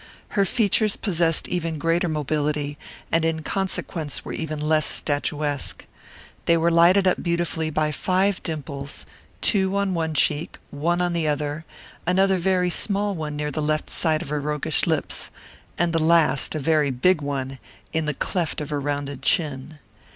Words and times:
Her 0.29 0.45
features 0.45 0.95
possessed 0.95 1.47
even 1.47 1.77
greater 1.77 2.09
mobility, 2.09 2.75
and 3.11 3.23
in 3.23 3.43
consequence 3.43 4.25
were 4.25 4.33
even 4.33 4.59
less 4.59 4.87
statuesque. 4.87 5.85
They 6.45 6.57
were 6.57 6.71
lighted 6.71 7.07
up 7.07 7.21
beautifully 7.21 7.69
by 7.69 7.91
five 7.91 8.41
dimples: 8.41 9.05
two 9.41 9.77
on 9.77 9.93
one 9.93 10.15
cheek, 10.15 10.57
one 10.71 11.01
on 11.01 11.13
the 11.13 11.27
other, 11.27 11.65
another 12.07 12.39
very 12.39 12.71
small 12.71 13.13
one 13.13 13.35
near 13.35 13.51
the 13.51 13.61
left 13.61 13.91
side 13.91 14.23
of 14.23 14.29
her 14.29 14.41
roguish 14.41 14.87
lips, 14.87 15.29
and 15.77 15.93
the 15.93 16.03
last 16.03 16.55
and 16.55 16.63
a 16.63 16.65
very 16.65 16.89
big 16.89 17.21
one 17.21 17.59
in 17.93 18.07
the 18.07 18.15
cleft 18.15 18.59
of 18.59 18.71
her 18.71 18.79
rounded 18.79 19.21
chin. 19.21 19.77